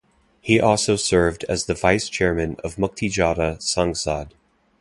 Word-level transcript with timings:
He 0.41 0.59
also 0.59 0.95
served 0.95 1.43
as 1.43 1.65
the 1.65 1.75
vice 1.75 2.09
chairman 2.09 2.55
of 2.63 2.77
Muktijoddha 2.77 3.59
Sangsad. 3.59 4.31